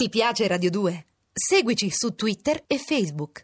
[0.00, 1.06] Ti piace Radio 2?
[1.32, 3.42] Seguici su Twitter e Facebook.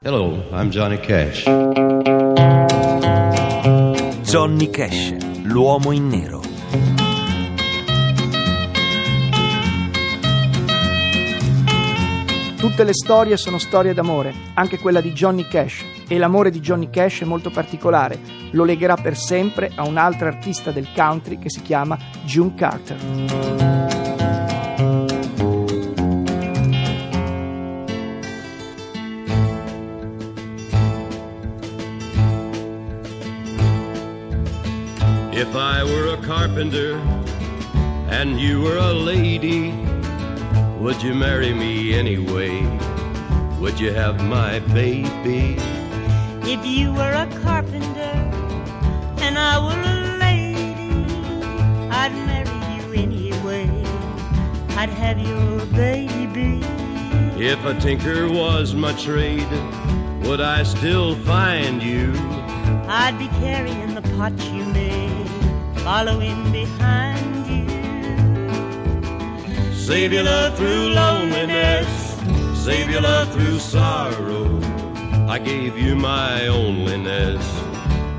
[0.00, 1.42] Hello, I'm Johnny Cash.
[4.22, 6.47] Johnny Cash, l'uomo in nero.
[12.58, 16.90] Tutte le storie sono storie d'amore, anche quella di Johnny Cash, e l'amore di Johnny
[16.90, 18.18] Cash è molto particolare,
[18.50, 22.96] lo legherà per sempre a un'altra artista del country che si chiama June Carter.
[35.30, 36.98] If I were a carpenter
[38.10, 39.72] and you were a lady,
[40.78, 42.62] would you marry me anyway?
[43.58, 45.56] Would you have my baby?
[46.42, 48.14] If you were a carpenter
[49.20, 51.04] and I were a lady,
[51.90, 53.68] I'd marry you anyway.
[54.76, 56.64] I'd have your baby.
[57.42, 59.50] If a tinker was my trade,
[60.22, 62.12] would I still find you?
[62.86, 65.28] I'd be carrying the pot you made,
[65.80, 67.27] following behind.
[69.88, 72.14] Save your love through loneliness,
[72.62, 74.60] save your love through sorrow.
[75.26, 77.42] I gave you my onlyness,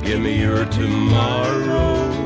[0.00, 2.17] give me your tomorrow.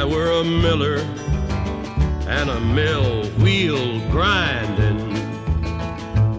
[0.00, 0.96] I were a miller
[2.26, 5.12] and a mill wheel grinding,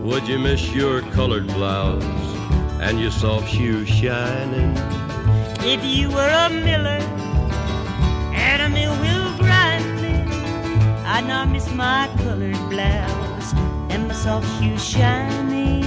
[0.01, 2.03] would you miss your colored blouse
[2.81, 4.75] and your soft shoes shining?
[5.59, 7.03] If you were a miller
[8.33, 10.27] and a mill wheel grinding,
[11.05, 13.53] I'd not miss my colored blouse
[13.91, 15.83] and my soft shoes shining.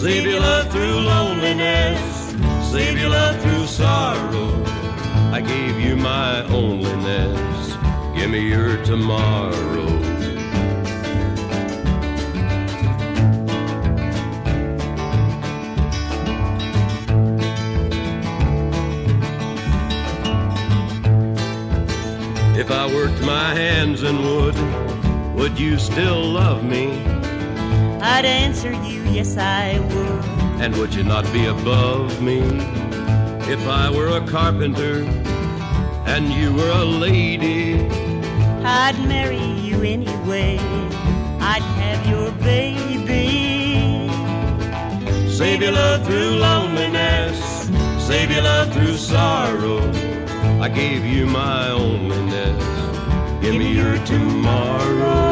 [0.00, 2.36] Save your love through loneliness,
[2.70, 4.75] save your love through sorrow.
[5.32, 9.86] I gave you my onlyness, give me your tomorrow.
[22.58, 24.56] If I worked my hands in wood,
[25.36, 27.04] would you still love me?
[28.00, 30.24] I'd answer you, yes, I would.
[30.62, 32.40] And would you not be above me?
[33.48, 35.04] If I were a carpenter
[36.04, 37.80] and you were a lady,
[38.64, 40.58] I'd marry you anyway.
[41.40, 44.08] I'd have your baby.
[45.30, 47.38] save your love through loneliness,
[48.04, 49.80] save your love through sorrow.
[50.60, 55.25] I gave you my onlyness, give me your tomorrow.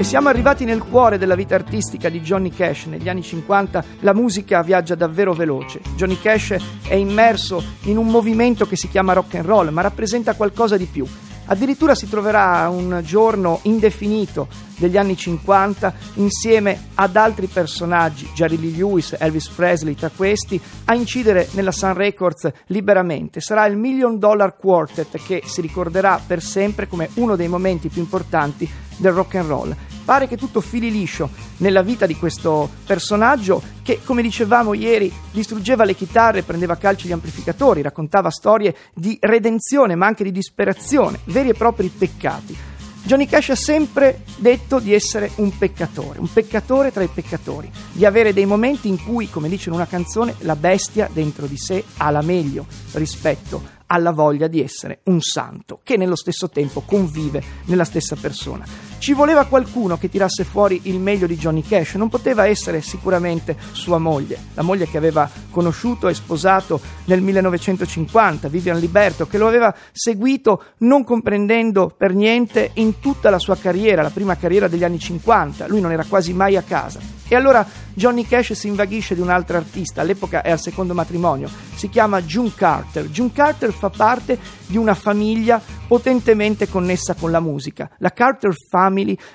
[0.00, 2.86] E siamo arrivati nel cuore della vita artistica di Johnny Cash.
[2.86, 5.82] Negli anni 50 la musica viaggia davvero veloce.
[5.94, 6.56] Johnny Cash
[6.88, 10.86] è immerso in un movimento che si chiama rock and roll, ma rappresenta qualcosa di
[10.86, 11.06] più.
[11.44, 18.76] Addirittura si troverà un giorno indefinito degli anni 50 insieme ad altri personaggi, Jerry Lee
[18.76, 23.40] Lewis, Elvis Presley, tra questi, a incidere nella Sun Records liberamente.
[23.40, 28.00] Sarà il Million Dollar Quartet che si ricorderà per sempre come uno dei momenti più
[28.00, 29.76] importanti del rock and roll.
[30.10, 35.84] Pare che tutto fili liscio nella vita di questo personaggio che, come dicevamo ieri, distruggeva
[35.84, 41.50] le chitarre, prendeva calci gli amplificatori, raccontava storie di redenzione ma anche di disperazione, veri
[41.50, 42.56] e propri peccati.
[43.04, 48.04] Johnny Cash ha sempre detto di essere un peccatore, un peccatore tra i peccatori, di
[48.04, 51.84] avere dei momenti in cui, come dice in una canzone, la bestia dentro di sé
[51.98, 57.40] ha la meglio rispetto alla voglia di essere un santo, che nello stesso tempo convive
[57.66, 58.89] nella stessa persona.
[59.00, 63.56] Ci voleva qualcuno che tirasse fuori il meglio di Johnny Cash, non poteva essere sicuramente
[63.72, 69.48] sua moglie, la moglie che aveva conosciuto e sposato nel 1950, Vivian Liberto, che lo
[69.48, 74.84] aveva seguito non comprendendo per niente in tutta la sua carriera, la prima carriera degli
[74.84, 77.00] anni 50, lui non era quasi mai a casa.
[77.26, 77.64] E allora
[77.94, 82.50] Johnny Cash si invaghisce di un'altra artista, all'epoca è al secondo matrimonio, si chiama June
[82.54, 83.06] Carter.
[83.06, 84.36] June Carter fa parte
[84.66, 87.88] di una famiglia potentemente connessa con la musica.
[87.98, 88.88] La Carter Family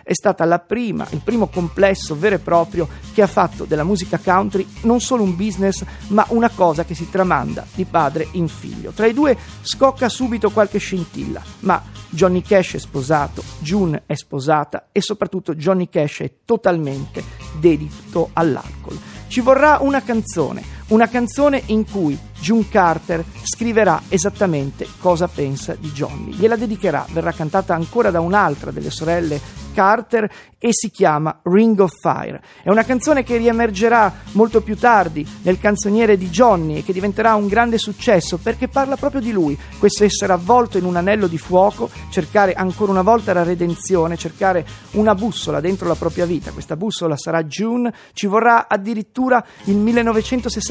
[0.03, 4.19] è stata la prima, il primo complesso vero e proprio che ha fatto della musica
[4.23, 8.91] country non solo un business, ma una cosa che si tramanda di padre in figlio.
[8.91, 14.87] Tra i due scocca subito qualche scintilla, ma Johnny Cash è sposato, June è sposata
[14.91, 17.23] e soprattutto Johnny Cash è totalmente
[17.59, 18.97] dedito all'alcol.
[19.27, 25.89] Ci vorrà una canzone, una canzone in cui June Carter scriverà esattamente cosa pensa di
[25.91, 26.33] Johnny.
[26.33, 31.91] Gliela dedicherà, verrà cantata ancora da un'altra delle sorelle Carter e si chiama Ring of
[31.99, 32.41] Fire.
[32.63, 37.35] È una canzone che riemergerà molto più tardi nel canzoniere di Johnny e che diventerà
[37.35, 41.37] un grande successo perché parla proprio di lui, questo essere avvolto in un anello di
[41.37, 46.51] fuoco, cercare ancora una volta la redenzione, cercare una bussola dentro la propria vita.
[46.51, 49.77] Questa bussola sarà June, ci vorrà addirittura il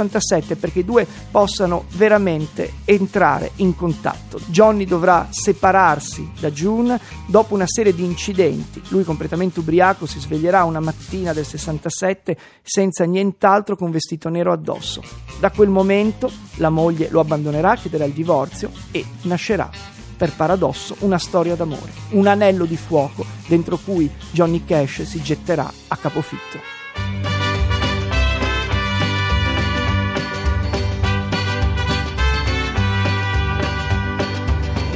[0.05, 4.41] 1967 perché i due possano veramente entrare in contatto.
[4.47, 10.65] Johnny dovrà separarsi da June dopo una serie di incidenti lui completamente ubriaco si sveglierà
[10.65, 15.03] una mattina del 67 senza nient'altro che un vestito nero addosso.
[15.41, 19.71] Da quel momento la moglie lo abbandonerà, chiederà il divorzio e nascerà
[20.17, 25.71] per paradosso, una storia d'amore, un anello di fuoco dentro cui Johnny Cash si getterà
[25.89, 26.84] a capofitto.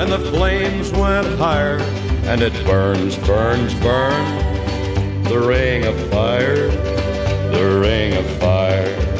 [0.00, 1.78] and the flames went higher.
[2.24, 6.68] And it burns, burns, burns the ring of fire,
[7.52, 9.19] the ring of fire.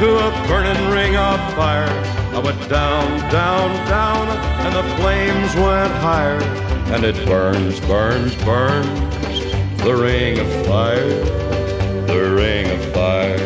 [0.00, 1.86] into a burning ring of fire.
[2.32, 4.28] I went down, down, down,
[4.64, 6.40] and the flames went higher.
[6.94, 8.88] And it burns, burns, burns,
[9.82, 11.06] the ring of fire,
[12.06, 13.36] the ring of fire.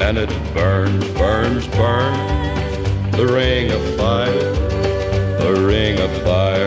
[0.00, 4.52] And it burns, burns, burns, the ring of fire,
[5.38, 6.64] the ring of fire.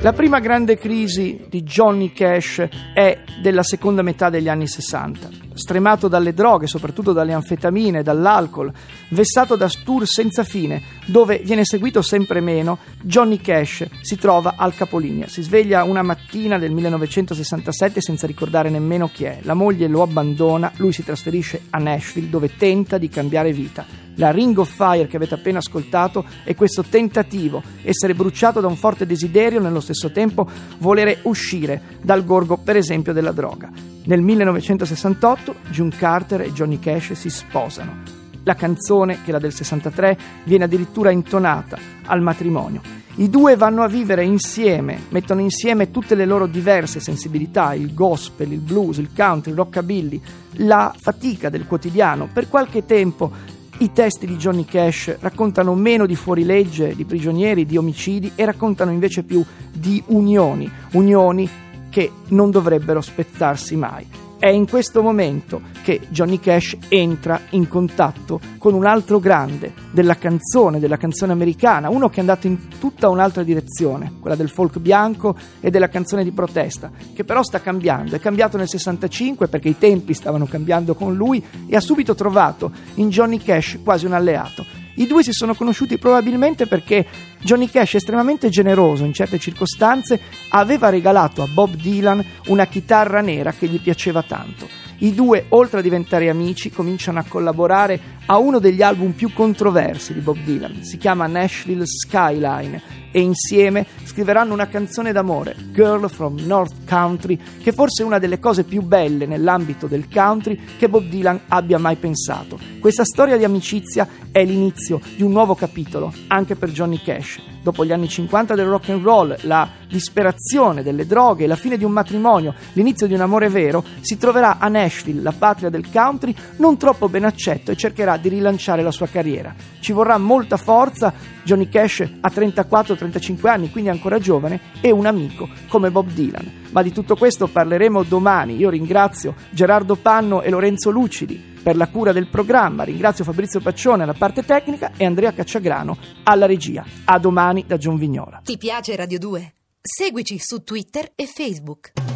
[0.00, 5.45] La prima grande crisi di Johnny Cash è della seconda metà degli anni 60.
[5.56, 8.70] Stremato dalle droghe, soprattutto dalle anfetamine, dall'alcol,
[9.10, 14.74] vessato da tour senza fine, dove viene seguito sempre meno, Johnny Cash si trova al
[14.74, 15.28] capolinea.
[15.28, 19.38] Si sveglia una mattina del 1967 senza ricordare nemmeno chi è.
[19.42, 24.30] La moglie lo abbandona, lui si trasferisce a Nashville dove tenta di cambiare vita la
[24.30, 29.06] Ring of Fire che avete appena ascoltato è questo tentativo, essere bruciato da un forte
[29.06, 30.48] desiderio, nello stesso tempo
[30.78, 33.70] volere uscire dal gorgo, per esempio, della droga.
[34.04, 38.25] Nel 1968 June Carter e Johnny Cash si sposano.
[38.46, 42.80] La canzone, che la del 63, viene addirittura intonata al matrimonio.
[43.16, 48.52] I due vanno a vivere insieme, mettono insieme tutte le loro diverse sensibilità, il gospel,
[48.52, 50.20] il blues, il country, il rockabilly,
[50.58, 52.28] la fatica del quotidiano.
[52.32, 53.32] Per qualche tempo
[53.78, 58.92] i testi di Johnny Cash raccontano meno di fuorilegge, di prigionieri, di omicidi e raccontano
[58.92, 61.50] invece più di unioni, unioni
[61.90, 64.25] che non dovrebbero spezzarsi mai.
[64.38, 70.16] È in questo momento che Johnny Cash entra in contatto con un altro grande della
[70.16, 74.78] canzone, della canzone americana, uno che è andato in tutta un'altra direzione, quella del folk
[74.78, 78.14] bianco e della canzone di protesta, che però sta cambiando.
[78.14, 82.70] È cambiato nel 65 perché i tempi stavano cambiando con lui e ha subito trovato
[82.96, 84.85] in Johnny Cash quasi un alleato.
[84.96, 87.06] I due si sono conosciuti probabilmente perché
[87.40, 93.52] Johnny Cash, estremamente generoso in certe circostanze, aveva regalato a Bob Dylan una chitarra nera
[93.52, 94.66] che gli piaceva tanto.
[94.98, 100.12] I due, oltre a diventare amici, cominciano a collaborare a uno degli album più controversi
[100.12, 100.82] di Bob Dylan.
[100.82, 107.72] Si chiama Nashville Skyline e insieme scriveranno una canzone d'amore, Girl from North Country, che
[107.72, 111.96] forse è una delle cose più belle nell'ambito del country che Bob Dylan abbia mai
[111.96, 112.58] pensato.
[112.78, 117.40] Questa storia di amicizia è l'inizio di un nuovo capitolo, anche per Johnny Cash.
[117.62, 121.84] Dopo gli anni 50 del rock and roll, la disperazione delle droghe, la fine di
[121.84, 126.32] un matrimonio, l'inizio di un amore vero, si troverà a Nashville, la patria del country,
[126.58, 129.54] non troppo ben accetto e cercherà di rilanciare la sua carriera.
[129.80, 135.48] Ci vorrà molta forza, Johnny Cash ha 34-35 anni, quindi ancora giovane, e un amico
[135.68, 136.64] come Bob Dylan.
[136.70, 138.56] Ma di tutto questo parleremo domani.
[138.56, 142.84] Io ringrazio Gerardo Panno e Lorenzo Lucidi per la cura del programma.
[142.84, 146.84] Ringrazio Fabrizio Paccione alla parte tecnica e Andrea Cacciagrano alla regia.
[147.04, 148.40] A domani da Gion Vignola.
[148.44, 149.54] Ti piace Radio 2?
[149.80, 152.15] Seguici su Twitter e Facebook.